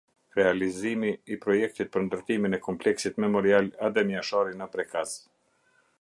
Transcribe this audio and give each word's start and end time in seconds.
Realizimi 0.35 1.11
i 1.35 1.37
projektit 1.43 1.91
për 1.97 2.05
ndërtimin 2.07 2.59
e 2.59 2.61
Kompleksit 2.69 3.21
Memorial 3.27 3.71
“Adem 3.91 4.15
Jashari” 4.17 4.59
në 4.63 4.73
Prekaz. 4.77 5.17